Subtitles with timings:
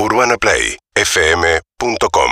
[0.00, 2.30] UrbanaPlayFM.com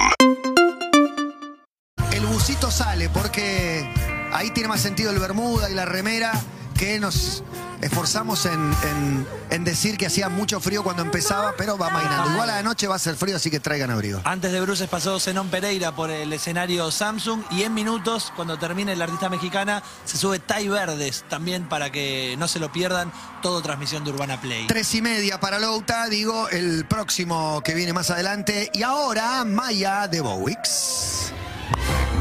[2.12, 3.90] El busito sale porque
[4.32, 6.30] ahí tiene más sentido el bermuda y la remera
[6.76, 7.42] que nos
[7.80, 8.52] esforzamos en,
[8.82, 12.32] en- en decir que hacía mucho frío cuando empezaba, pero va mainando.
[12.32, 14.20] Igual a la noche va a ser frío, así que traigan abrigo.
[14.24, 18.96] Antes de Bruces pasó Zenón Pereira por el escenario Samsung y en minutos, cuando termine
[18.96, 23.62] la artista mexicana, se sube Tai Verdes también para que no se lo pierdan, todo
[23.62, 24.66] transmisión de Urbana Play.
[24.66, 28.70] Tres y media para Louta, digo, el próximo que viene más adelante.
[28.74, 31.25] Y ahora, Maya de Bowix.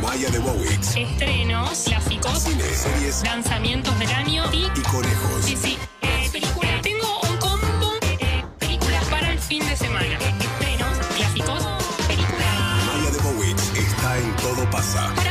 [0.05, 5.77] Maya de Bowix Estrenos, clásicos, Cine, series lanzamientos del año y y conejos sí, sí,
[6.02, 6.82] eh, películas.
[6.84, 10.18] Tengo un combo eh, películas para el fin de semana.
[10.40, 11.63] Estrenos, clásicos,
[12.08, 12.86] películas.
[12.86, 15.25] Maya de Bowix está en Todo Pasa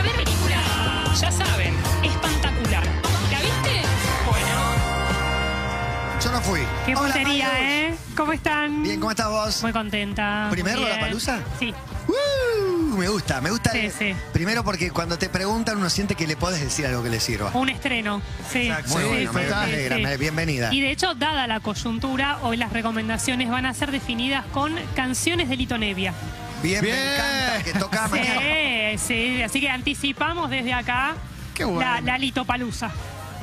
[6.95, 7.61] Qué Hola.
[7.61, 7.95] ¿eh?
[8.17, 8.83] ¿Cómo están?
[8.83, 9.63] Bien, ¿cómo estás vos?
[9.63, 10.47] Muy contenta.
[10.51, 10.97] ¿Primero muy bien.
[10.97, 11.39] Lollapalooza?
[11.59, 11.75] Sí.
[12.07, 13.73] Uh, me gusta, me gusta.
[13.73, 14.15] Sí, sí.
[14.33, 17.51] Primero porque cuando te preguntan uno siente que le podés decir algo que le sirva.
[17.55, 18.23] Un estreno.
[18.51, 18.69] Sí.
[18.69, 18.91] Exacto.
[18.93, 20.03] Muy sí, bueno, sí, me, sí, me alegra, sí.
[20.03, 20.73] me- bienvenida.
[20.73, 25.49] Y de hecho, dada la coyuntura, hoy las recomendaciones van a ser definidas con canciones
[25.49, 26.15] de Lito Nevia.
[26.63, 28.41] Bien, me encanta que toca mañana.
[28.41, 29.43] Sí, sí.
[29.43, 31.15] Así que anticipamos desde acá
[31.55, 31.81] Qué bueno.
[31.81, 32.91] la, la Lito Palusa.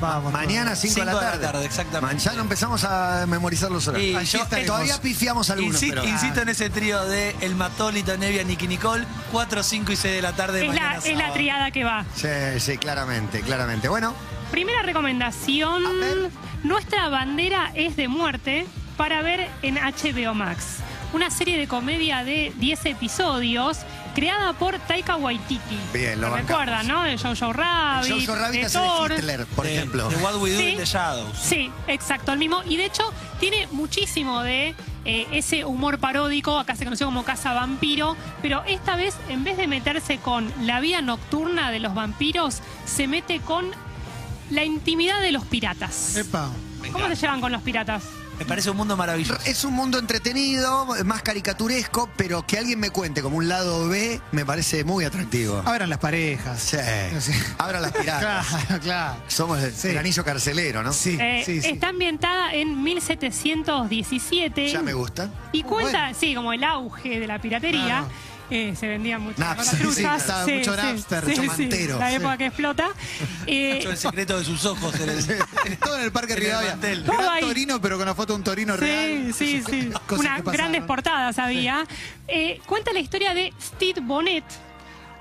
[0.02, 0.34] Vamos.
[0.34, 1.46] Mañana 5 de la de la tarde.
[1.46, 2.16] tarde, exactamente.
[2.26, 4.36] Mañana empezamos a memorizar los horarios.
[4.66, 6.04] Todavía pifiamos algunos, Insi- pero...
[6.06, 10.22] Insisto en ese trío de El Matólito, Nevia, Nicky Nicole, 4, 5 y 6 de
[10.22, 10.62] la tarde.
[10.62, 12.04] Es la, mañana es la triada que va.
[12.16, 12.28] Sí,
[12.60, 13.88] sí, claramente, claramente.
[13.88, 14.14] Bueno,
[14.52, 15.86] Primera recomendación.
[15.86, 16.30] A ver.
[16.64, 18.66] Nuestra bandera es de muerte
[18.98, 20.78] para ver en HBO Max.
[21.14, 23.78] Una serie de comedia de 10 episodios
[24.14, 25.78] creada por Taika Waititi.
[25.94, 26.50] Bien, lo ¿Se bancamos.
[26.50, 27.04] recuerdan, no?
[27.04, 29.12] De Jojo Rabbit, Jojo Rabbit de Thor.
[29.12, 30.10] Hitler, por De- ejemplo.
[30.10, 30.70] De What We Do Sí.
[30.70, 31.38] in the Shadows.
[31.38, 32.62] Sí, exacto, el mismo.
[32.68, 37.54] Y de hecho, tiene muchísimo de eh, ese humor paródico, acá se conoció como Casa
[37.54, 42.62] Vampiro, pero esta vez, en vez de meterse con la vida nocturna de los vampiros,
[42.86, 43.72] se mete con
[44.52, 46.16] la intimidad de los piratas.
[46.18, 46.50] Epa.
[46.92, 48.04] ¿Cómo se llevan con los piratas?
[48.42, 49.40] Me parece un mundo maravilloso.
[49.46, 54.20] Es un mundo entretenido, más caricaturesco, pero que alguien me cuente como un lado B
[54.32, 55.62] me parece muy atractivo.
[55.64, 56.60] Abran las parejas.
[56.60, 56.78] Sí.
[57.20, 57.34] Sí.
[57.60, 58.48] Abran las piratas.
[58.48, 59.16] Claro, claro.
[59.28, 59.90] Somos el, Sí.
[59.90, 60.92] el anillo carcelero, ¿no?
[60.92, 61.70] Sí, Eh, sí, sí.
[61.70, 64.72] Está ambientada en 1717.
[64.72, 65.30] Ya me gusta.
[65.52, 66.18] Y cuenta, bueno.
[66.20, 67.86] sí, como el auge de la piratería.
[67.86, 68.08] Claro.
[68.52, 69.96] Eh, se vendían muchas Napster, truchas.
[69.96, 72.16] sí, estaba mucho Napster, mucho mantero, La sí.
[72.16, 72.90] época que explota.
[73.48, 74.94] Eh, el secreto de sus ojos.
[75.00, 76.76] en el- Todo en el Parque Rivadavia.
[76.76, 77.42] Gran ahí.
[77.42, 79.34] Torino, pero con la foto de un Torino real.
[79.34, 79.90] Sí, sí, sí.
[80.18, 81.86] Unas grandes portadas había.
[82.28, 84.44] Eh, cuenta la historia de Steve Bonnet,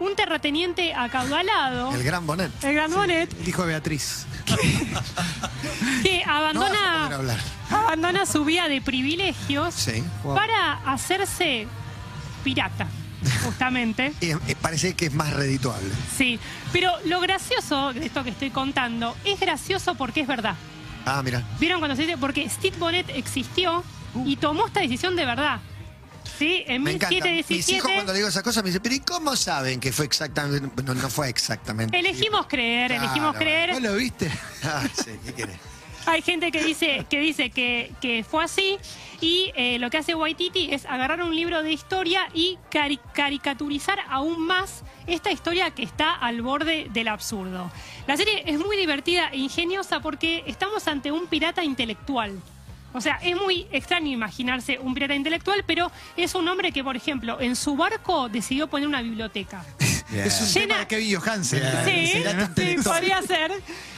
[0.01, 1.95] un terrateniente acaudalado.
[1.95, 2.51] El gran Bonet.
[2.65, 4.27] El gran Bonnet, El hijo de Beatriz.
[4.45, 4.55] que
[4.93, 5.53] No vas a
[6.03, 7.39] poder abandona,
[7.71, 10.03] abandona su vida de privilegios Sí.
[10.25, 10.35] Wow.
[10.35, 11.67] para hacerse
[12.43, 12.87] pirata,
[13.45, 14.13] justamente.
[14.21, 15.89] Eh, parece que es más redituable.
[16.17, 16.39] Sí,
[16.73, 20.55] pero lo gracioso de esto que estoy contando es gracioso porque es verdad.
[21.07, 21.43] Ah, mira.
[21.59, 22.17] ¿Vieron cuando se dice?
[22.19, 23.83] Porque Steve Bonnet existió
[24.27, 25.61] y tomó esta decisión de verdad.
[26.39, 26.65] ¿Sí?
[26.67, 27.15] En Me encanta.
[27.15, 29.93] Mis hijos 1717 cuando le digo esa cosa me dicen, pero ¿y cómo saben que
[29.93, 30.83] fue exactamente?
[30.83, 31.99] No, no fue exactamente.
[31.99, 33.05] elegimos creer, Claro.
[33.05, 33.73] elegimos creer.
[33.75, 34.31] ¿No lo viste?
[34.65, 35.57] Ah, sí, ¿qué querés?
[36.07, 38.79] Hay gente que dice que, dice que, que fue así
[39.21, 43.99] y eh, lo que hace Waititi es agarrar un libro de historia y cari- caricaturizar
[44.09, 47.71] aún más esta historia que está al borde del absurdo.
[48.07, 52.41] La serie es muy divertida e ingeniosa porque estamos ante un pirata intelectual.
[52.93, 56.97] O sea, es muy extraño imaginarse un pirata intelectual, pero es un hombre que, por
[56.97, 59.65] ejemplo, en su barco decidió poner una biblioteca.
[60.11, 60.27] Bien.
[60.27, 61.63] Es un Llena- tema de Kevin Johansen.
[61.85, 63.53] Sí, sí, podría ser.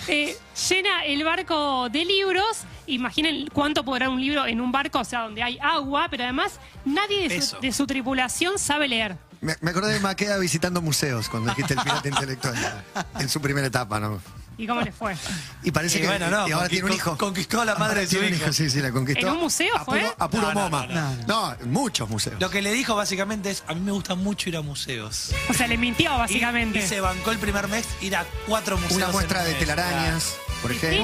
[0.09, 0.37] Eh,
[0.69, 2.59] llena el barco de libros.
[2.87, 6.59] Imaginen cuánto podrá un libro en un barco, o sea, donde hay agua, pero además
[6.85, 9.17] nadie de su, de su tripulación sabe leer.
[9.41, 12.85] Me, me acordé de Maqueda visitando museos cuando dijiste el pirata intelectual.
[13.19, 14.21] En su primera etapa, ¿no?
[14.59, 15.17] ¿Y cómo le fue?
[15.63, 17.17] Y parece Y que bueno, no, y ahora tiene un hijo.
[17.17, 18.53] conquistó a la madre de su Tiene un hijo.
[18.53, 19.27] Sí, sí, la conquistó.
[19.27, 20.01] ¿En un museo a fue?
[20.01, 20.87] Puro, a puro No, no, moma.
[20.87, 22.41] no, No, muchos museos.
[22.41, 25.33] Lo que le dijo básicamente es, a mí me gusta mucho ir a museos.
[25.49, 26.79] O sea, le mintió básicamente.
[26.79, 28.97] Y, se bancó el primer mes ir a cuatro museos.
[28.97, 29.59] Una muestra de mes.
[29.61, 30.99] telarañas, por De ejemplo.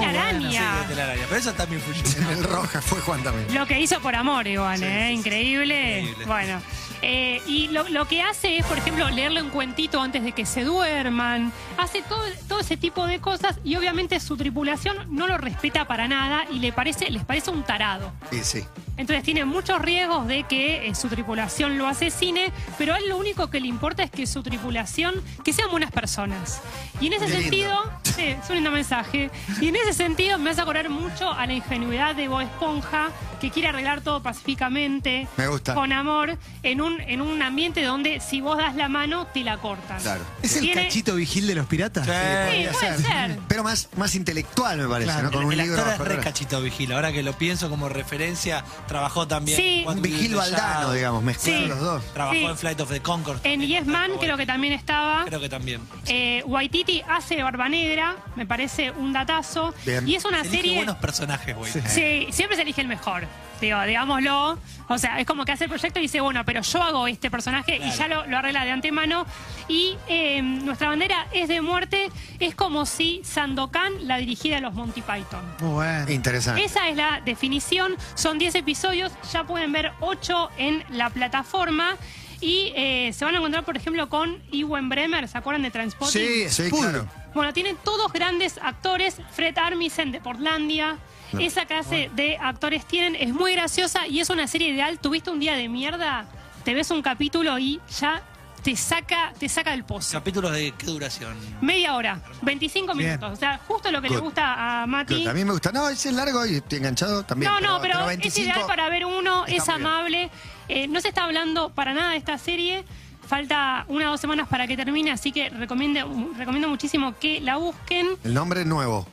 [0.51, 1.23] Sí, de telaraña.
[1.29, 2.03] Pero eso también fue yo.
[2.31, 3.53] En el Roja fue Juan también.
[3.55, 5.13] Lo que hizo por amor igual, ¿eh?
[5.13, 6.01] Increíble.
[6.01, 6.25] Increíble.
[6.27, 6.61] Bueno.
[7.03, 10.47] eh, y lo, lo que hace es, por ejemplo, leerle un cuentito antes de que
[10.47, 11.53] se duerman.
[11.77, 16.09] Hace todo, todo ese tipo de cosas y obviamente su tripulación no lo respeta para
[16.09, 18.13] nada y le parece, les parece un tarado.
[18.31, 18.65] Sí, sí.
[18.97, 23.17] Entonces tiene muchos riesgos de que eh, su tripulación lo asesine, pero a él lo
[23.17, 25.15] único que le importa es que su tripulación,
[25.45, 26.61] que sean buenas personas.
[27.01, 27.43] Y en ese Qué lindo.
[27.43, 29.31] sentido, Sí, es un lindo mensaje.
[29.61, 33.11] Y en ese sentido me hace acordar mucho a la ingenuidad de Bob Esponja,
[33.41, 35.75] que quiere arreglar todo pacíficamente, Me gusta.
[35.75, 39.59] con amor, en un, en un ambiente donde si vos das la mano, te la
[39.59, 40.01] cortan.
[40.03, 40.23] Claro.
[40.43, 42.05] ¿Es el Tiene- cachito vigil de los piratas?
[42.07, 42.11] Sí.
[42.13, 43.39] Sí, podría puede ser.
[43.47, 45.27] Pero más, más intelectual, me parece, Claro.
[45.31, 45.31] ¿no?
[45.33, 45.81] Con un el libro.
[45.81, 46.93] actor es re cachito vigil.
[46.93, 49.57] Ahora que lo pienso como referencia, trabajó también.
[49.57, 49.85] Sí.
[49.89, 50.95] en vigil baldano, Shadows.
[50.95, 51.69] digamos, mezclaron Sí.
[51.69, 52.05] los dos.
[52.13, 52.45] Trabajó Sí.
[52.45, 53.39] en Flight of the Concord.
[53.45, 55.25] En Yes Man creo que también estaba.
[55.27, 55.81] Creo que también.
[56.07, 59.75] Eh, Waititi hace Barba Negra, me parece un datazo.
[59.85, 60.07] Bien.
[60.09, 60.77] Y es una Se serie...
[60.77, 61.71] buenos personajes, güey.
[61.73, 63.27] Sí, siempre se elige el mejor.
[63.61, 64.57] Digo, digámoslo.
[64.89, 67.29] O sea, es como que hace el proyecto y dice, bueno, pero yo hago este
[67.31, 69.27] personaje y ya lo, lo arregla de antemano.
[69.67, 72.09] Y eh, nuestra bandera es de muerte.
[72.39, 75.43] Es como si Sandokan la dirigiera a los Monty Python.
[75.61, 76.11] Muy bueno.
[76.11, 76.65] Interesante.
[76.65, 77.97] Esa es la definición.
[78.15, 79.11] Son 10 episodios.
[79.33, 81.97] Ya pueden ver 8 en la plataforma.
[82.41, 85.27] Y eh, se van a encontrar, por ejemplo, con Ewen Bremer.
[85.27, 86.13] ¿Se acuerdan de Transpotting?
[86.13, 87.05] Sí, Sí, claro.
[87.35, 89.17] Bueno, tienen todos grandes actores.
[89.33, 90.99] Fred Armisen de Portlandia.
[91.39, 93.15] Esa clase de actores tienen.
[93.15, 94.99] Es muy graciosa y es una serie ideal.
[94.99, 96.25] Tuviste un día de mierda,
[96.65, 98.23] te ves un capítulo y ya
[98.63, 100.13] te saca, te saca del pozo.
[100.13, 101.37] ¿Capítulos de qué duración?
[101.61, 103.11] Media hora, 25 Bien.
[103.11, 103.33] minutos.
[103.33, 104.25] O sea, justo lo que le Good.
[104.25, 105.27] gusta a Mati.
[105.27, 105.71] A mí me gusta.
[105.71, 107.53] No, ese es largo y estoy enganchado también.
[107.53, 110.31] No, no, pero, es 25 ideal para ver uno, es amable.
[110.69, 112.85] Eh, no se está hablando para nada de esta serie.
[113.29, 117.57] Falta una o dos semanas para que termine, así que recomiendo, recomiendo muchísimo que la
[117.57, 118.09] busquen.
[118.25, 119.07] El nombre nuevo.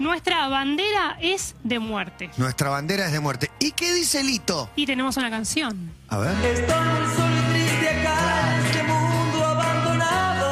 [0.00, 2.30] Nuestra bandera es de muerte.
[2.36, 3.50] Nuestra bandera es de muerte.
[3.60, 4.68] ¿Y qué dice Lito?
[4.74, 5.92] Y tenemos una canción.
[6.08, 6.34] A ver.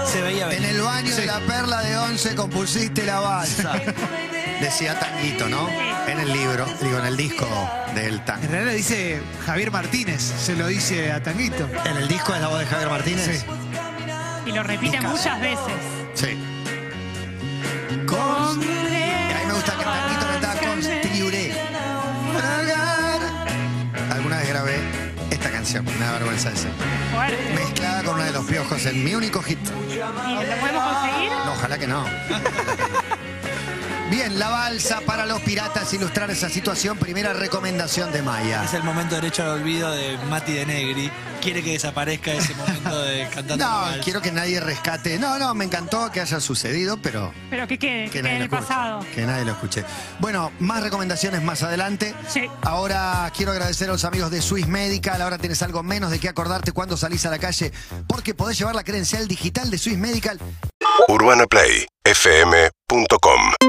[0.06, 3.73] Se veía En el baño de la perla de once compusiste la balsa.
[4.60, 5.69] Decía Tanguito, ¿no?
[6.08, 7.46] En el libro, digo, en el disco
[7.94, 8.46] del En tango.
[8.49, 11.69] realidad dice Javier Martínez, se lo dice a Tanguito.
[11.84, 13.40] ¿En el disco es la voz de Javier Martínez?
[13.40, 13.46] Sí.
[14.46, 15.75] Y lo repite muchas veces.
[16.14, 16.38] Sí.
[18.06, 18.62] Con...
[18.62, 21.52] Y a mí me gusta que Tanguito cantaba con Triuré.
[24.10, 24.78] Alguna vez grabé
[25.31, 26.70] esta canción, me da vergüenza decir.
[27.14, 27.55] Fuerte.
[27.55, 29.58] Mezclada con una de los piojos en mi único hit.
[29.69, 31.31] ¿Y lo podemos conseguir?
[31.31, 32.05] No, ojalá que no.
[34.10, 36.96] Bien, la balsa para los piratas, ilustrar esa situación.
[36.96, 38.64] Primera recomendación de Maya.
[38.64, 41.10] Es el momento derecho al olvido de Mati de Negri.
[41.43, 45.19] Quiere que desaparezca ese momento de cantando No, la quiero que nadie rescate.
[45.19, 48.40] No, no, me encantó que haya sucedido, pero Pero que quede, que que nadie en
[48.40, 48.66] lo el escuche.
[48.75, 49.06] pasado.
[49.14, 49.84] Que nadie lo escuche.
[50.20, 52.14] Bueno, más recomendaciones más adelante.
[52.28, 52.49] Sí.
[52.62, 55.20] Ahora quiero agradecer a los amigos de Swiss Medical.
[55.22, 57.72] Ahora tienes algo menos de qué acordarte cuando salís a la calle,
[58.08, 60.38] porque podés llevar la credencial digital de Swiss Medical
[61.08, 63.68] UrbanaPlayFM.com